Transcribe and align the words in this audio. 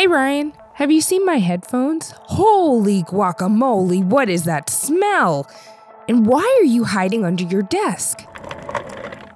Hey 0.00 0.06
Ryan, 0.06 0.54
have 0.76 0.90
you 0.90 1.02
seen 1.02 1.26
my 1.26 1.36
headphones? 1.36 2.14
Holy 2.22 3.02
guacamole, 3.02 4.02
what 4.02 4.30
is 4.30 4.44
that 4.44 4.70
smell? 4.70 5.46
And 6.08 6.24
why 6.24 6.40
are 6.58 6.64
you 6.64 6.84
hiding 6.84 7.22
under 7.22 7.44
your 7.44 7.60
desk? 7.60 8.24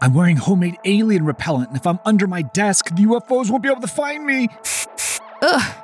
I'm 0.00 0.14
wearing 0.14 0.38
homemade 0.38 0.78
alien 0.86 1.26
repellent, 1.26 1.68
and 1.68 1.76
if 1.76 1.86
I'm 1.86 2.00
under 2.06 2.26
my 2.26 2.40
desk, 2.40 2.86
the 2.96 3.02
UFOs 3.02 3.50
won't 3.50 3.62
be 3.62 3.68
able 3.68 3.82
to 3.82 3.86
find 3.86 4.24
me. 4.24 4.48
Ugh, 5.42 5.74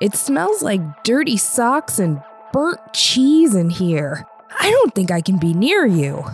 it 0.00 0.14
smells 0.14 0.62
like 0.62 1.04
dirty 1.04 1.36
socks 1.36 1.98
and 1.98 2.22
burnt 2.54 2.80
cheese 2.94 3.54
in 3.54 3.68
here. 3.68 4.26
I 4.58 4.70
don't 4.70 4.94
think 4.94 5.10
I 5.10 5.20
can 5.20 5.36
be 5.36 5.52
near 5.52 5.84
you. 5.84 6.24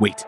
Wait, 0.00 0.24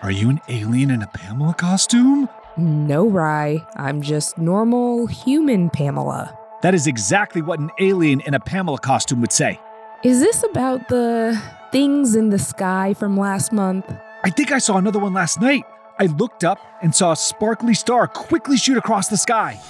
are 0.00 0.10
you 0.10 0.30
an 0.30 0.40
alien 0.48 0.90
in 0.90 1.02
a 1.02 1.08
Pamela 1.08 1.52
costume? 1.52 2.30
No, 2.56 3.06
Rye. 3.06 3.66
I'm 3.76 4.00
just 4.00 4.38
normal 4.38 5.08
human 5.08 5.68
Pamela. 5.68 6.38
That 6.64 6.74
is 6.74 6.86
exactly 6.86 7.42
what 7.42 7.60
an 7.60 7.70
alien 7.78 8.20
in 8.20 8.32
a 8.32 8.40
Pamela 8.40 8.78
costume 8.78 9.20
would 9.20 9.32
say. 9.32 9.60
Is 10.02 10.20
this 10.20 10.42
about 10.44 10.88
the 10.88 11.38
things 11.70 12.14
in 12.14 12.30
the 12.30 12.38
sky 12.38 12.94
from 12.94 13.18
last 13.18 13.52
month? 13.52 13.84
I 14.24 14.30
think 14.30 14.50
I 14.50 14.56
saw 14.56 14.78
another 14.78 14.98
one 14.98 15.12
last 15.12 15.42
night. 15.42 15.64
I 15.98 16.06
looked 16.06 16.42
up 16.42 16.58
and 16.80 16.94
saw 16.94 17.12
a 17.12 17.16
sparkly 17.16 17.74
star 17.74 18.08
quickly 18.08 18.56
shoot 18.56 18.78
across 18.78 19.08
the 19.08 19.18
sky. 19.18 19.60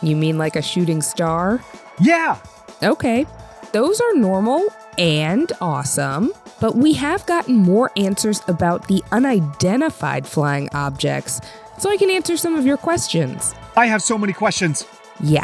You 0.00 0.16
mean 0.16 0.38
like 0.38 0.56
a 0.56 0.62
shooting 0.62 1.02
star? 1.02 1.62
Yeah, 2.00 2.38
Okay, 2.82 3.26
those 3.72 4.00
are 4.00 4.14
normal 4.14 4.68
and 4.96 5.52
awesome, 5.60 6.32
but 6.60 6.76
we 6.76 6.94
have 6.94 7.26
gotten 7.26 7.56
more 7.56 7.90
answers 7.94 8.40
about 8.48 8.88
the 8.88 9.02
unidentified 9.12 10.26
flying 10.26 10.70
objects, 10.72 11.42
so 11.76 11.90
I 11.90 11.98
can 11.98 12.08
answer 12.08 12.38
some 12.38 12.54
of 12.54 12.64
your 12.64 12.78
questions. 12.78 13.54
I 13.76 13.86
have 13.86 14.02
so 14.02 14.16
many 14.16 14.32
questions. 14.32 14.86
Yeah, 15.20 15.42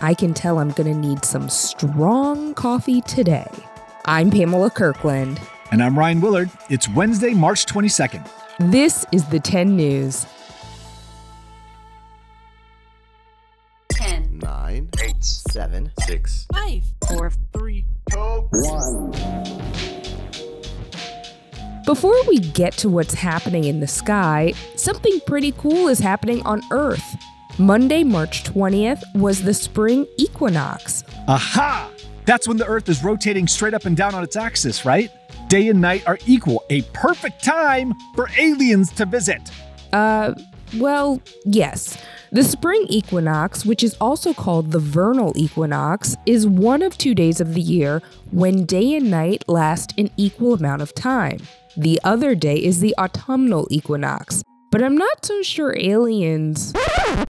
I 0.00 0.14
can 0.14 0.32
tell 0.32 0.60
I'm 0.60 0.70
gonna 0.70 0.94
need 0.94 1.24
some 1.24 1.48
strong 1.48 2.54
coffee 2.54 3.00
today. 3.00 3.48
I'm 4.04 4.30
Pamela 4.30 4.70
Kirkland. 4.70 5.40
And 5.72 5.82
I'm 5.82 5.98
Ryan 5.98 6.20
Willard. 6.20 6.50
It's 6.70 6.88
Wednesday, 6.88 7.34
March 7.34 7.66
22nd. 7.66 8.24
This 8.60 9.04
is 9.10 9.24
the 9.26 9.40
10 9.40 9.76
News. 9.76 10.24
10, 13.88 14.38
nine, 14.38 14.88
eight, 15.02 15.24
seven, 15.24 15.90
six, 16.06 16.46
5, 16.52 16.84
4, 17.08 17.32
three, 17.52 17.84
Before 21.84 22.16
we 22.28 22.38
get 22.38 22.74
to 22.74 22.88
what's 22.88 23.14
happening 23.14 23.64
in 23.64 23.80
the 23.80 23.88
sky, 23.88 24.52
something 24.76 25.20
pretty 25.26 25.50
cool 25.52 25.88
is 25.88 25.98
happening 25.98 26.40
on 26.46 26.62
Earth. 26.70 27.16
Monday, 27.60 28.04
March 28.04 28.44
20th 28.44 29.02
was 29.16 29.42
the 29.42 29.52
spring 29.52 30.06
equinox. 30.16 31.02
Aha! 31.26 31.90
That's 32.24 32.46
when 32.46 32.56
the 32.56 32.66
Earth 32.66 32.88
is 32.88 33.02
rotating 33.02 33.48
straight 33.48 33.74
up 33.74 33.84
and 33.84 33.96
down 33.96 34.14
on 34.14 34.22
its 34.22 34.36
axis, 34.36 34.84
right? 34.84 35.10
Day 35.48 35.68
and 35.68 35.80
night 35.80 36.06
are 36.06 36.18
equal, 36.24 36.62
a 36.70 36.82
perfect 36.92 37.42
time 37.42 37.94
for 38.14 38.28
aliens 38.38 38.92
to 38.92 39.06
visit. 39.06 39.50
Uh, 39.92 40.34
well, 40.76 41.20
yes. 41.44 41.98
The 42.30 42.44
spring 42.44 42.84
equinox, 42.88 43.66
which 43.66 43.82
is 43.82 43.96
also 44.00 44.32
called 44.32 44.70
the 44.70 44.78
vernal 44.78 45.32
equinox, 45.34 46.14
is 46.26 46.46
one 46.46 46.82
of 46.82 46.96
two 46.96 47.14
days 47.14 47.40
of 47.40 47.54
the 47.54 47.60
year 47.60 48.02
when 48.30 48.66
day 48.66 48.94
and 48.94 49.10
night 49.10 49.42
last 49.48 49.94
an 49.98 50.10
equal 50.16 50.54
amount 50.54 50.82
of 50.82 50.94
time. 50.94 51.40
The 51.76 51.98
other 52.04 52.36
day 52.36 52.56
is 52.56 52.78
the 52.78 52.94
autumnal 52.98 53.66
equinox. 53.70 54.44
But 54.70 54.82
I'm 54.82 54.96
not 54.96 55.24
so 55.24 55.42
sure 55.42 55.74
aliens. 55.78 56.74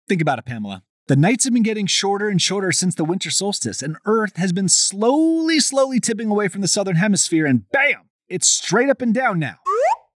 Think 0.08 0.22
about 0.22 0.38
it, 0.38 0.44
Pamela. 0.44 0.82
The 1.06 1.16
nights 1.16 1.44
have 1.44 1.52
been 1.52 1.62
getting 1.62 1.86
shorter 1.86 2.28
and 2.28 2.40
shorter 2.40 2.72
since 2.72 2.94
the 2.94 3.04
winter 3.04 3.30
solstice, 3.30 3.82
and 3.82 3.96
Earth 4.06 4.36
has 4.36 4.52
been 4.52 4.68
slowly, 4.68 5.60
slowly 5.60 6.00
tipping 6.00 6.30
away 6.30 6.48
from 6.48 6.62
the 6.62 6.68
southern 6.68 6.96
hemisphere, 6.96 7.44
and 7.44 7.68
bam! 7.70 8.08
It's 8.28 8.48
straight 8.48 8.88
up 8.88 9.02
and 9.02 9.12
down 9.12 9.38
now. 9.38 9.56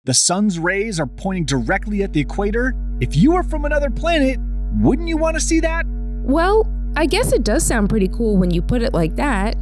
The 0.05 0.13
sun's 0.13 0.57
rays 0.57 0.99
are 0.99 1.05
pointing 1.07 1.43
directly 1.43 2.03
at 2.03 2.13
the 2.13 2.21
equator. 2.21 2.73
If 3.01 3.17
you 3.17 3.33
were 3.33 3.43
from 3.43 3.65
another 3.65 3.89
planet, 3.89 4.39
wouldn't 4.79 5.09
you 5.09 5.17
want 5.17 5.35
to 5.35 5.41
see 5.41 5.59
that? 5.59 5.85
Well, 6.23 6.65
I 6.95 7.05
guess 7.05 7.33
it 7.33 7.43
does 7.43 7.65
sound 7.65 7.89
pretty 7.89 8.07
cool 8.07 8.37
when 8.37 8.51
you 8.51 8.61
put 8.61 8.81
it 8.81 8.93
like 8.93 9.17
that, 9.17 9.57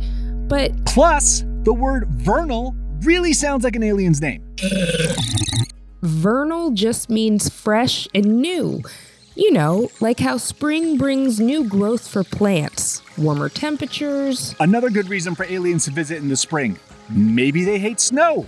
but 0.47 0.71
Plus, 0.85 1.43
the 1.63 1.73
word 1.73 2.07
vernal 2.09 2.75
really 3.01 3.33
sounds 3.33 3.63
like 3.63 3.75
an 3.75 3.81
alien's 3.81 4.21
name. 4.21 4.43
Vernal 6.05 6.71
just 6.71 7.09
means 7.09 7.49
fresh 7.49 8.07
and 8.13 8.41
new. 8.41 8.81
You 9.35 9.51
know, 9.51 9.89
like 9.99 10.19
how 10.19 10.37
spring 10.37 10.97
brings 10.97 11.39
new 11.41 11.67
growth 11.67 12.07
for 12.07 12.23
plants, 12.23 13.01
warmer 13.17 13.49
temperatures. 13.49 14.55
Another 14.61 14.89
good 14.89 15.09
reason 15.09 15.35
for 15.35 15.43
aliens 15.43 15.85
to 15.85 15.91
visit 15.91 16.19
in 16.19 16.29
the 16.29 16.37
spring. 16.37 16.79
Maybe 17.09 17.65
they 17.65 17.77
hate 17.77 17.99
snow. 17.99 18.47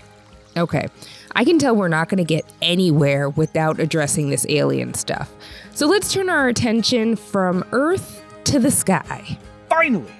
Okay, 0.56 0.88
I 1.36 1.44
can 1.44 1.60
tell 1.60 1.76
we're 1.76 1.88
not 1.88 2.10
going 2.10 2.18
to 2.18 2.24
get 2.24 2.46
anywhere 2.62 3.30
without 3.30 3.80
addressing 3.80 4.30
this 4.30 4.46
alien 4.50 4.94
stuff. 4.94 5.32
So 5.74 5.88
let's 5.88 6.12
turn 6.12 6.30
our 6.30 6.48
attention 6.48 7.16
from 7.16 7.64
Earth 7.72 8.24
to 8.46 8.58
the 8.58 8.72
sky. 8.72 9.38
Finally! 9.70 10.17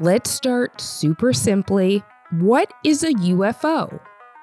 Let's 0.00 0.30
start 0.30 0.80
super 0.80 1.34
simply. 1.34 2.02
What 2.30 2.72
is 2.82 3.02
a 3.02 3.12
UFO? 3.12 4.00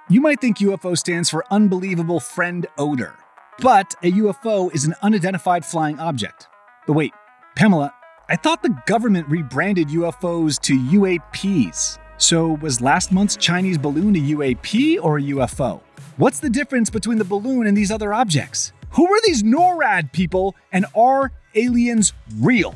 You 0.07 0.21
might 0.21 0.39
think 0.39 0.59
UFO 0.59 0.95
stands 0.95 1.27
for 1.27 1.43
Unbelievable 1.49 2.19
Friend 2.19 2.67
Odor, 2.77 3.15
but 3.59 3.95
a 4.03 4.11
UFO 4.11 4.71
is 4.75 4.85
an 4.85 4.93
unidentified 5.01 5.65
flying 5.65 5.99
object. 5.99 6.47
But 6.85 6.93
wait, 6.93 7.13
Pamela, 7.55 7.91
I 8.29 8.35
thought 8.35 8.61
the 8.61 8.79
government 8.85 9.27
rebranded 9.27 9.87
UFOs 9.87 10.61
to 10.61 10.77
UAPs. 10.77 11.97
So 12.17 12.49
was 12.61 12.79
last 12.79 13.11
month's 13.11 13.35
Chinese 13.35 13.79
balloon 13.79 14.15
a 14.15 14.19
UAP 14.19 14.99
or 15.01 15.17
a 15.17 15.21
UFO? 15.21 15.81
What's 16.17 16.39
the 16.39 16.51
difference 16.51 16.91
between 16.91 17.17
the 17.17 17.25
balloon 17.25 17.65
and 17.65 17.75
these 17.75 17.89
other 17.89 18.13
objects? 18.13 18.71
Who 18.91 19.11
are 19.11 19.21
these 19.25 19.41
NORAD 19.41 20.11
people 20.11 20.55
and 20.71 20.85
are 20.95 21.31
aliens 21.55 22.13
real? 22.37 22.75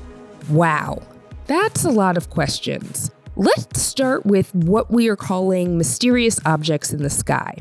Wow, 0.49 1.03
that's 1.47 1.83
a 1.83 1.89
lot 1.89 2.17
of 2.17 2.29
questions. 2.29 3.11
Let's 3.35 3.81
start 3.81 4.25
with 4.25 4.53
what 4.53 4.91
we 4.91 5.09
are 5.09 5.15
calling 5.15 5.77
mysterious 5.77 6.39
objects 6.45 6.93
in 6.93 7.01
the 7.01 7.09
sky. 7.09 7.57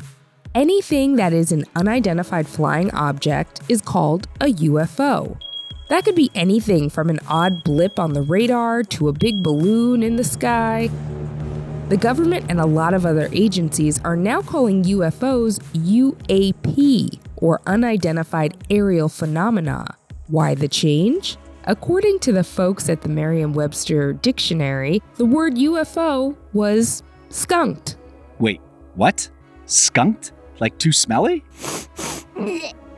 Anything 0.55 1.17
that 1.17 1.33
is 1.33 1.51
an 1.51 1.65
unidentified 1.75 2.47
flying 2.47 2.91
object 2.93 3.63
is 3.69 3.81
called 3.81 4.29
a 4.41 4.47
UFO. 4.47 5.41
That 5.89 6.05
could 6.05 6.15
be 6.15 6.31
anything 6.35 6.91
from 6.91 7.11
an 7.11 7.21
odd 7.29 7.65
blip 7.65 7.99
on 7.99 8.13
the 8.13 8.23
radar 8.23 8.83
to 8.85 9.09
a 9.09 9.13
big 9.13 9.43
balloon 9.43 10.03
in 10.03 10.17
the 10.17 10.25
sky. 10.25 10.91
The 11.89 11.97
government 11.97 12.47
and 12.49 12.61
a 12.61 12.67
lot 12.67 12.95
of 12.95 13.05
other 13.05 13.29
agencies 13.33 14.01
are 14.03 14.17
now 14.17 14.43
calling 14.43 14.85
UFOs 14.85 15.59
UAP, 15.75 17.19
or 17.37 17.61
Unidentified 17.67 18.57
Aerial 18.71 19.09
Phenomena. 19.09 19.97
Why 20.29 20.55
the 20.55 20.69
change? 20.69 21.37
According 21.65 22.19
to 22.21 22.33
the 22.33 22.43
folks 22.43 22.89
at 22.89 23.03
the 23.03 23.09
Merriam 23.09 23.53
Webster 23.53 24.13
Dictionary, 24.15 25.01
the 25.15 25.25
word 25.25 25.55
UFO 25.55 26.37
was 26.53 27.05
skunked. 27.29 27.97
Wait, 28.41 28.61
what? 28.97 29.31
Skunked? 29.67 30.33
Like 30.59 30.77
too 30.79 30.91
smelly? 30.91 31.45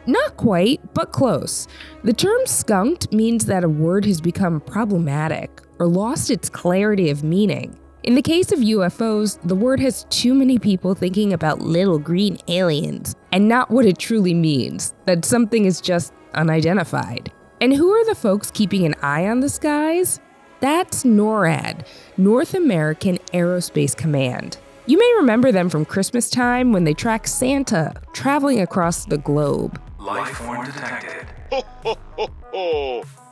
Not 0.06 0.36
quite, 0.38 0.94
but 0.94 1.12
close. 1.12 1.68
The 2.04 2.14
term 2.14 2.46
skunked 2.46 3.12
means 3.12 3.44
that 3.46 3.64
a 3.64 3.68
word 3.68 4.06
has 4.06 4.22
become 4.22 4.62
problematic 4.62 5.60
or 5.78 5.86
lost 5.86 6.30
its 6.30 6.48
clarity 6.48 7.10
of 7.10 7.22
meaning. 7.22 7.78
In 8.02 8.14
the 8.14 8.22
case 8.22 8.50
of 8.50 8.60
UFOs, 8.60 9.38
the 9.46 9.54
word 9.54 9.80
has 9.80 10.06
too 10.08 10.34
many 10.34 10.58
people 10.58 10.94
thinking 10.94 11.34
about 11.34 11.60
little 11.60 11.98
green 11.98 12.38
aliens 12.48 13.14
and 13.30 13.46
not 13.46 13.70
what 13.70 13.84
it 13.84 13.98
truly 13.98 14.32
means 14.34 14.94
that 15.04 15.26
something 15.26 15.66
is 15.66 15.82
just 15.82 16.14
unidentified. 16.32 17.30
And 17.64 17.72
who 17.72 17.92
are 17.92 18.04
the 18.04 18.14
folks 18.14 18.50
keeping 18.50 18.84
an 18.84 18.94
eye 19.00 19.26
on 19.26 19.40
the 19.40 19.48
skies? 19.48 20.20
That's 20.60 21.02
NORAD, 21.02 21.86
North 22.18 22.52
American 22.52 23.16
Aerospace 23.32 23.96
Command. 23.96 24.58
You 24.84 24.98
may 24.98 25.14
remember 25.16 25.50
them 25.50 25.70
from 25.70 25.86
Christmas 25.86 26.28
time 26.28 26.72
when 26.72 26.84
they 26.84 26.92
track 26.92 27.26
Santa 27.26 27.94
traveling 28.12 28.60
across 28.60 29.06
the 29.06 29.16
globe. 29.16 29.80
life 29.98 30.28
form 30.28 30.66
detected. 30.66 31.26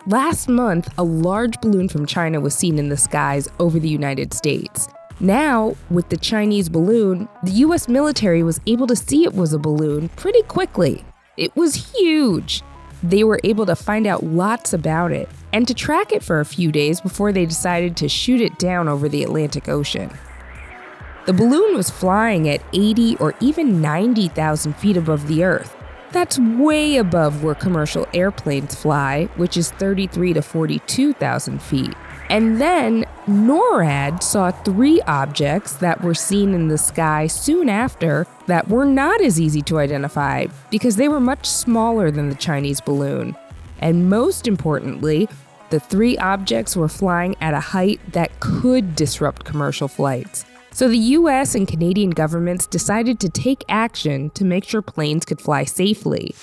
Last 0.06 0.48
month, 0.48 0.88
a 0.96 1.04
large 1.04 1.60
balloon 1.60 1.90
from 1.90 2.06
China 2.06 2.40
was 2.40 2.54
seen 2.54 2.78
in 2.78 2.88
the 2.88 2.96
skies 2.96 3.50
over 3.60 3.78
the 3.78 3.86
United 3.86 4.32
States. 4.32 4.88
Now, 5.20 5.76
with 5.90 6.08
the 6.08 6.16
Chinese 6.16 6.70
balloon, 6.70 7.28
the 7.42 7.52
US 7.66 7.86
military 7.86 8.42
was 8.42 8.62
able 8.66 8.86
to 8.86 8.96
see 8.96 9.24
it 9.24 9.34
was 9.34 9.52
a 9.52 9.58
balloon 9.58 10.08
pretty 10.08 10.40
quickly. 10.44 11.04
It 11.36 11.54
was 11.54 11.92
huge. 11.92 12.62
They 13.02 13.24
were 13.24 13.40
able 13.42 13.66
to 13.66 13.74
find 13.74 14.06
out 14.06 14.22
lots 14.22 14.72
about 14.72 15.10
it 15.12 15.28
and 15.52 15.66
to 15.66 15.74
track 15.74 16.12
it 16.12 16.22
for 16.22 16.40
a 16.40 16.44
few 16.44 16.70
days 16.70 17.00
before 17.00 17.32
they 17.32 17.46
decided 17.46 17.96
to 17.96 18.08
shoot 18.08 18.40
it 18.40 18.58
down 18.58 18.88
over 18.88 19.08
the 19.08 19.24
Atlantic 19.24 19.68
Ocean. 19.68 20.10
The 21.26 21.32
balloon 21.32 21.76
was 21.76 21.90
flying 21.90 22.48
at 22.48 22.62
80 22.72 23.16
or 23.16 23.34
even 23.40 23.80
90,000 23.80 24.74
feet 24.74 24.96
above 24.96 25.28
the 25.28 25.44
Earth. 25.44 25.76
That's 26.12 26.38
way 26.38 26.96
above 26.96 27.42
where 27.42 27.54
commercial 27.54 28.06
airplanes 28.12 28.74
fly, 28.74 29.28
which 29.36 29.56
is 29.56 29.70
33 29.72 30.34
to 30.34 30.42
42,000 30.42 31.62
feet. 31.62 31.94
And 32.32 32.58
then 32.58 33.04
NORAD 33.26 34.22
saw 34.22 34.50
three 34.50 35.02
objects 35.02 35.74
that 35.74 36.02
were 36.02 36.14
seen 36.14 36.54
in 36.54 36.68
the 36.68 36.78
sky 36.78 37.26
soon 37.26 37.68
after 37.68 38.26
that 38.46 38.68
were 38.68 38.86
not 38.86 39.20
as 39.20 39.38
easy 39.38 39.60
to 39.60 39.78
identify 39.78 40.46
because 40.70 40.96
they 40.96 41.10
were 41.10 41.20
much 41.20 41.46
smaller 41.46 42.10
than 42.10 42.30
the 42.30 42.34
Chinese 42.34 42.80
balloon. 42.80 43.36
And 43.80 44.08
most 44.08 44.48
importantly, 44.48 45.28
the 45.68 45.78
three 45.78 46.16
objects 46.16 46.74
were 46.74 46.88
flying 46.88 47.36
at 47.42 47.52
a 47.52 47.60
height 47.60 48.00
that 48.12 48.40
could 48.40 48.96
disrupt 48.96 49.44
commercial 49.44 49.86
flights. 49.86 50.46
So 50.70 50.88
the 50.88 50.96
US 50.96 51.54
and 51.54 51.68
Canadian 51.68 52.10
governments 52.10 52.66
decided 52.66 53.20
to 53.20 53.28
take 53.28 53.62
action 53.68 54.30
to 54.30 54.46
make 54.46 54.64
sure 54.64 54.80
planes 54.80 55.26
could 55.26 55.38
fly 55.38 55.64
safely. 55.64 56.34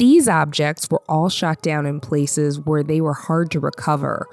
These 0.00 0.28
objects 0.28 0.88
were 0.90 1.02
all 1.10 1.28
shot 1.28 1.60
down 1.60 1.84
in 1.84 2.00
places 2.00 2.58
where 2.58 2.82
they 2.82 3.02
were 3.02 3.12
hard 3.12 3.50
to 3.50 3.60
recover 3.60 4.26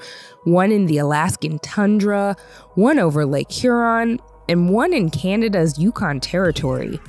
one 0.45 0.71
in 0.71 0.85
the 0.85 0.97
Alaskan 0.97 1.59
tundra, 1.59 2.37
one 2.75 2.99
over 2.99 3.25
Lake 3.25 3.51
Huron, 3.51 4.21
and 4.47 4.69
one 4.69 4.93
in 4.93 5.09
Canada's 5.09 5.77
Yukon 5.77 6.21
Territory. 6.21 7.01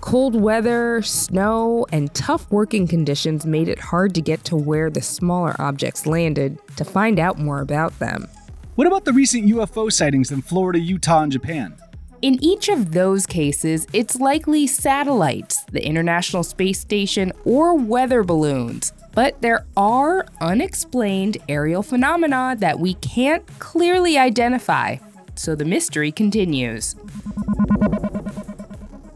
Cold 0.00 0.34
weather, 0.34 1.02
snow, 1.02 1.86
and 1.92 2.12
tough 2.12 2.50
working 2.50 2.88
conditions 2.88 3.46
made 3.46 3.68
it 3.68 3.78
hard 3.78 4.12
to 4.16 4.20
get 4.20 4.42
to 4.46 4.56
where 4.56 4.90
the 4.90 5.02
smaller 5.02 5.54
objects 5.60 6.04
landed 6.04 6.58
to 6.78 6.84
find 6.84 7.20
out 7.20 7.38
more 7.38 7.60
about 7.60 7.96
them. 8.00 8.26
What 8.74 8.88
about 8.88 9.04
the 9.04 9.12
recent 9.12 9.44
UFO 9.44 9.92
sightings 9.92 10.32
in 10.32 10.42
Florida, 10.42 10.80
Utah, 10.80 11.22
and 11.22 11.30
Japan? 11.30 11.76
In 12.22 12.36
each 12.44 12.68
of 12.68 12.92
those 12.92 13.24
cases, 13.24 13.86
it's 13.94 14.20
likely 14.20 14.66
satellites, 14.66 15.64
the 15.72 15.82
International 15.82 16.42
Space 16.42 16.78
Station, 16.78 17.32
or 17.46 17.74
weather 17.74 18.22
balloons. 18.22 18.92
But 19.14 19.40
there 19.40 19.64
are 19.74 20.26
unexplained 20.38 21.38
aerial 21.48 21.82
phenomena 21.82 22.56
that 22.58 22.78
we 22.78 22.92
can't 22.94 23.46
clearly 23.58 24.18
identify, 24.18 24.96
so 25.34 25.54
the 25.54 25.64
mystery 25.64 26.12
continues. 26.12 26.94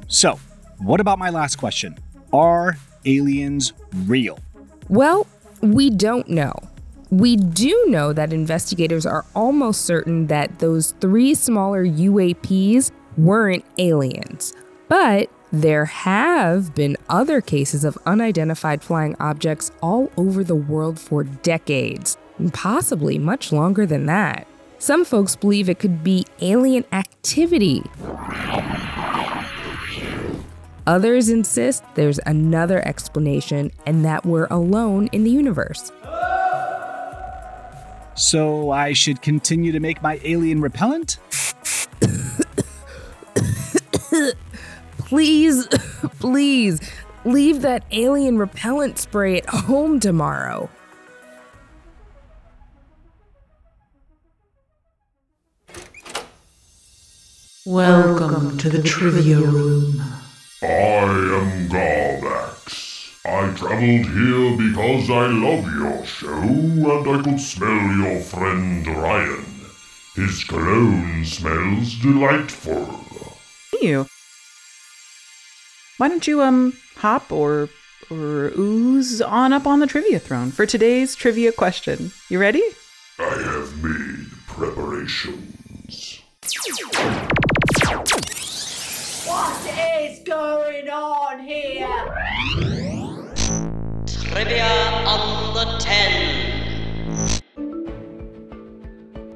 So, 0.09 0.41
what 0.79 0.99
about 0.99 1.19
my 1.19 1.29
last 1.29 1.57
question? 1.57 1.99
Are 2.33 2.79
aliens 3.05 3.75
real? 4.07 4.39
Well, 4.89 5.27
we 5.61 5.91
don't 5.91 6.29
know. 6.31 6.55
We 7.15 7.37
do 7.37 7.85
know 7.87 8.13
that 8.13 8.33
investigators 8.33 9.07
are 9.07 9.25
almost 9.37 9.83
certain 9.83 10.27
that 10.27 10.59
those 10.59 10.95
three 11.01 11.37
smaller 11.37 11.87
UAPs 11.87 12.91
weren't 13.17 13.65
aliens. 13.79 14.53
But 14.89 15.31
there 15.53 15.85
have 15.85 16.75
been 16.75 16.97
other 17.09 17.41
cases 17.41 17.85
of 17.85 17.97
unidentified 18.05 18.83
flying 18.83 19.15
objects 19.21 19.71
all 19.81 20.11
over 20.17 20.43
the 20.43 20.57
world 20.57 20.99
for 20.99 21.23
decades, 21.23 22.17
and 22.39 22.53
possibly 22.53 23.17
much 23.17 23.53
longer 23.53 23.87
than 23.87 24.07
that. 24.07 24.49
Some 24.79 25.05
folks 25.05 25.37
believe 25.37 25.69
it 25.69 25.79
could 25.79 26.03
be 26.03 26.27
alien 26.41 26.85
activity. 26.91 27.85
Others 30.89 31.29
insist 31.29 31.85
there's 31.95 32.19
another 32.27 32.85
explanation 32.85 33.71
and 33.87 34.05
that 34.05 34.27
we're 34.27 34.49
alone 34.51 35.07
in 35.13 35.23
the 35.23 35.31
universe. 35.31 35.93
So 38.17 38.71
I 38.71 38.93
should 38.93 39.23
continue 39.23 39.73
to 39.73 39.81
make 39.81 40.01
my 40.01 40.21
alien 40.23 40.61
repellent? 40.61 41.19
please, 44.99 45.67
please, 46.21 46.81
leave 47.25 47.63
that 47.63 47.85
alien 47.91 48.39
repellent 48.39 48.99
spray 48.99 49.39
at 49.39 49.47
home 49.47 49.99
tomorrow. 49.99 50.71
Welcome 57.67 58.59
to 58.59 58.69
the 58.69 58.83
trivia 58.83 59.39
room. 59.39 60.01
I 60.63 60.67
am 60.67 61.69
Garblax. 61.69 62.34
I 63.27 63.51
traveled 63.57 64.05
here 64.05 64.55
because 64.55 65.09
I 65.09 65.29
love 65.29 65.65
your 65.73 66.05
show 66.05 66.29
and 66.29 67.09
I 67.09 67.23
could 67.23 67.41
smell 67.41 67.97
your 67.97 68.21
friend 68.21 68.87
Ryan. 68.87 69.47
His 70.15 70.45
cologne 70.45 71.25
smells 71.25 71.95
delightful. 72.01 73.01
You. 73.81 74.07
Why 75.97 76.09
don't 76.09 76.27
you 76.27 76.43
um 76.43 76.75
hop 76.97 77.33
or 77.33 77.71
or 78.11 78.53
ooze 78.59 79.23
on 79.23 79.55
up 79.55 79.67
on 79.67 79.81
the 79.81 79.87
trivia 79.87 80.19
throne 80.19 80.51
for 80.51 80.67
today's 80.67 81.15
trivia 81.15 81.51
question? 81.51 82.13
You 82.29 82.39
ready? 82.39 82.63
I 83.19 83.25
have 83.25 83.83
made 83.83 84.27
preparations. 84.49 86.21
What 89.27 89.67
is 89.99 90.21
going 90.25 90.91
on 90.91 91.41
here? 91.41 92.64
On 94.47 95.55
the 95.55 95.65
10. 95.79 97.43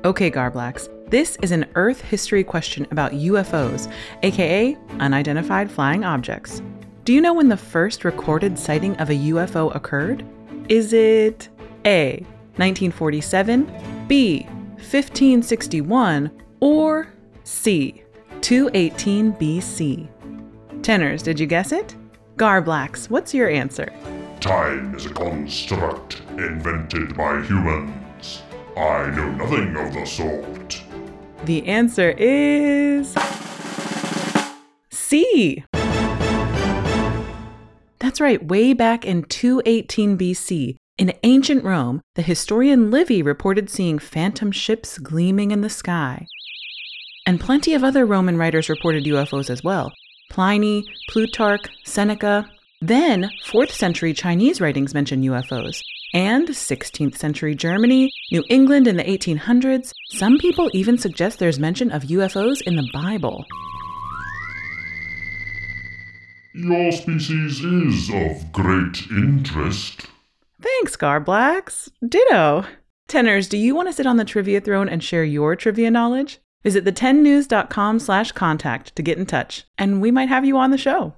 Okay, 0.05 0.31
Garblax. 0.31 0.91
This 1.11 1.39
is 1.41 1.51
an 1.51 1.65
Earth 1.77 2.03
history 2.03 2.45
question 2.45 2.87
about 2.91 3.13
UFOs, 3.13 3.91
aka 4.23 4.77
unidentified 5.01 5.71
flying 5.71 6.05
objects. 6.05 6.61
Do 7.05 7.15
you 7.15 7.23
know 7.23 7.33
when 7.33 7.49
the 7.49 7.57
first 7.57 8.05
recorded 8.05 8.59
sighting 8.59 8.97
of 8.97 9.09
a 9.09 9.15
UFO 9.15 9.75
occurred? 9.75 10.27
Is 10.69 10.93
it 10.93 11.49
A. 11.87 12.19
1947, 12.57 13.65
B. 14.09 14.43
1561, 14.77 16.31
or 16.61 17.11
C. 17.45 18.03
218 18.43 19.33
BC? 19.33 20.07
Tenors, 20.83 21.23
did 21.23 21.41
you 21.41 21.47
guess 21.47 21.73
it? 21.73 21.97
Garblax, 22.37 23.09
what's 23.09 23.33
your 23.33 23.49
answer? 23.49 23.91
Time 24.41 24.95
is 24.95 25.05
a 25.05 25.11
construct 25.11 26.23
invented 26.31 27.17
by 27.17 27.43
humans. 27.43 28.43
I 28.77 29.11
know 29.11 29.33
nothing 29.33 29.77
of 29.77 29.93
the 29.93 30.05
sort. 30.05 30.81
The 31.45 31.67
answer 31.67 32.15
is 32.17 33.17
C. 34.93 35.65
That's 37.99 38.21
right, 38.21 38.47
way 38.47 38.75
back 38.75 39.05
in 39.05 39.25
218 39.25 40.17
BC, 40.17 40.77
in 40.99 41.13
ancient 41.25 41.65
Rome, 41.65 42.01
the 42.15 42.23
historian 42.23 42.91
Livy 42.93 43.23
reported 43.23 43.71
seeing 43.71 43.99
phantom 43.99 44.53
ships 44.53 44.99
gleaming 44.99 45.51
in 45.51 45.63
the 45.63 45.71
sky. 45.71 46.27
And 47.27 47.41
plenty 47.41 47.75
of 47.75 47.83
other 47.83 48.07
Roman 48.07 48.37
writers 48.37 48.69
reported 48.69 49.05
UFOs 49.05 49.51
as 49.51 49.65
well 49.65 49.93
Pliny, 50.31 50.85
Plutarch, 51.09 51.67
Seneca. 51.85 52.49
Then, 52.81 53.31
4th 53.45 53.73
century 53.73 54.15
Chinese 54.15 54.61
writings 54.61 54.95
mention 54.95 55.23
UFOs. 55.23 55.83
And 56.15 56.47
16th 56.47 57.17
century 57.17 57.57
Germany, 57.57 58.13
New 58.31 58.45
England 58.49 58.87
in 58.87 58.97
the 58.97 59.03
1800s, 59.03 59.93
some 60.11 60.39
people 60.39 60.71
even 60.73 60.97
suggest 60.97 61.41
there's 61.41 61.59
mention 61.59 61.91
of 61.91 62.05
UFOs 62.05 62.63
in 62.63 62.77
the 62.77 62.89
Bible. 62.93 63.45
Your 66.55 66.93
species 66.93 67.65
is 67.65 68.11
of 68.11 68.53
great 68.53 69.11
interest. 69.11 70.07
Thanks, 70.63 70.97
Garblax. 70.97 71.91
Ditto. 72.09 72.65
Tenors, 73.09 73.49
do 73.49 73.57
you 73.59 73.75
want 73.75 73.89
to 73.89 73.93
sit 73.93 74.07
on 74.07 74.19
the 74.19 74.25
trivia 74.25 74.61
throne 74.61 74.89
and 74.89 75.03
share 75.03 75.25
your 75.25 75.57
trivia 75.57 75.91
knowledge? 75.91 76.39
Visit 76.63 76.85
the10news.com 76.85 77.99
slash 77.99 78.33
contact 78.33 78.95
to 78.95 79.03
get 79.03 79.19
in 79.19 79.27
touch, 79.27 79.65
and 79.77 80.01
we 80.01 80.13
might 80.13 80.29
have 80.29 80.45
you 80.45 80.57
on 80.57 80.71
the 80.71 80.79
show. 80.79 81.15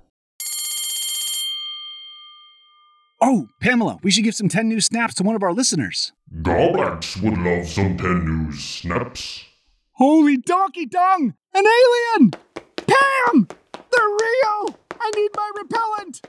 Oh, 3.33 3.47
Pamela, 3.61 3.97
we 4.03 4.11
should 4.11 4.25
give 4.25 4.35
some 4.35 4.49
10 4.49 4.69
new 4.69 4.81
snaps 4.81 5.15
to 5.15 5.23
one 5.23 5.37
of 5.37 5.43
our 5.45 5.53
listeners. 5.53 6.13
Garblax 6.43 7.23
would 7.23 7.39
love 7.39 7.65
some 7.65 7.97
10 7.97 8.25
news 8.25 8.59
snaps. 8.59 9.45
Holy 9.93 10.37
donkey 10.37 10.85
dong! 10.85 11.35
An 11.55 11.65
alien! 11.65 12.33
Pam! 12.75 13.47
They're 13.73 14.09
real! 14.09 14.77
I 15.01 15.13
need 15.15 15.31
my 15.37 15.49
repellent! 15.59 16.23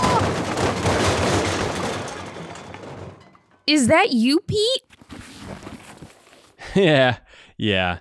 Ah! 0.00 0.24
Is 3.66 3.88
that 3.88 4.12
you, 4.12 4.40
Pete? 4.40 4.82
yeah, 6.74 7.18
yeah. 7.58 7.98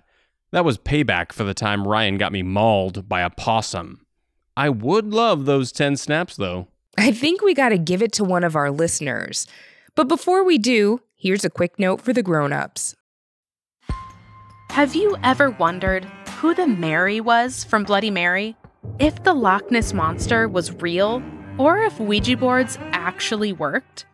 That 0.52 0.64
was 0.64 0.78
payback 0.78 1.34
for 1.34 1.44
the 1.44 1.54
time 1.54 1.86
Ryan 1.86 2.18
got 2.18 2.32
me 2.32 2.42
mauled 2.42 3.10
by 3.10 3.20
a 3.20 3.30
possum. 3.30 4.06
I 4.56 4.70
would 4.70 5.12
love 5.14 5.44
those 5.44 5.74
10 5.74 5.98
snaps, 5.98 6.38
though. 6.38 6.70
I 6.98 7.12
think 7.12 7.42
we 7.42 7.54
got 7.54 7.70
to 7.70 7.78
give 7.78 8.02
it 8.02 8.12
to 8.14 8.24
one 8.24 8.44
of 8.44 8.56
our 8.56 8.72
listeners. 8.72 9.46
But 9.94 10.08
before 10.08 10.44
we 10.44 10.58
do, 10.58 11.02
here's 11.16 11.46
a 11.46 11.50
quick 11.50 11.78
note 11.78 12.02
for 12.02 12.12
the 12.12 12.24
grown-ups. 12.24 12.96
Have 14.72 14.96
you 14.96 15.16
ever 15.24 15.52
wondered 15.52 16.06
who 16.40 16.56
the 16.56 16.68
Mary 16.68 17.22
was 17.22 17.64
from 17.64 17.84
Bloody 17.84 18.10
Mary? 18.10 18.56
If 19.00 19.24
the 19.24 19.34
Loch 19.34 19.70
Ness 19.70 19.94
Monster 19.94 20.48
was 20.48 20.72
real, 20.74 21.22
or 21.58 21.80
if 21.80 22.00
Ouija 22.00 22.36
boards 22.36 22.78
actually 22.92 23.54
worked? 23.54 24.06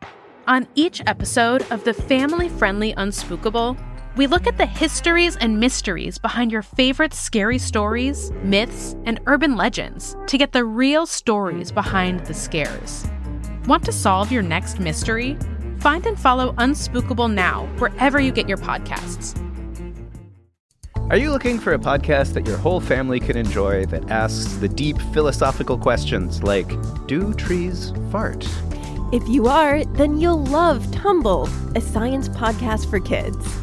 On 0.47 0.67
each 0.75 1.01
episode 1.05 1.65
of 1.71 1.85
the 1.85 1.93
family 1.93 2.49
friendly 2.49 2.93
Unspookable, 2.95 3.77
we 4.15 4.27
look 4.27 4.45
at 4.45 4.57
the 4.57 4.65
histories 4.65 5.35
and 5.37 5.59
mysteries 5.59 6.19
behind 6.19 6.51
your 6.51 6.61
favorite 6.61 7.13
scary 7.13 7.57
stories, 7.57 8.31
myths, 8.43 8.95
and 9.05 9.19
urban 9.25 9.55
legends 9.55 10.15
to 10.27 10.37
get 10.37 10.51
the 10.51 10.63
real 10.63 11.05
stories 11.05 11.71
behind 11.71 12.19
the 12.27 12.33
scares. 12.33 13.05
Want 13.65 13.83
to 13.85 13.91
solve 13.91 14.31
your 14.31 14.43
next 14.43 14.79
mystery? 14.79 15.37
Find 15.79 16.05
and 16.05 16.19
follow 16.19 16.53
Unspookable 16.53 17.33
now, 17.33 17.65
wherever 17.77 18.19
you 18.19 18.31
get 18.31 18.47
your 18.47 18.59
podcasts. 18.59 19.39
Are 21.09 21.17
you 21.17 21.31
looking 21.31 21.59
for 21.59 21.73
a 21.73 21.79
podcast 21.79 22.33
that 22.33 22.45
your 22.45 22.57
whole 22.57 22.79
family 22.79 23.19
can 23.19 23.35
enjoy 23.35 23.85
that 23.87 24.09
asks 24.09 24.53
the 24.55 24.69
deep 24.69 24.97
philosophical 25.11 25.77
questions 25.77 26.43
like 26.43 26.71
Do 27.07 27.33
trees 27.33 27.91
fart? 28.11 28.47
If 29.11 29.27
you 29.27 29.47
are, 29.47 29.83
then 29.85 30.19
you'll 30.19 30.43
love 30.45 30.89
Tumble, 30.91 31.49
a 31.75 31.81
science 31.81 32.29
podcast 32.29 32.89
for 32.89 32.99
kids. 32.99 33.62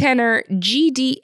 Tenor 0.00 0.42
GDSFHIY 0.48 1.20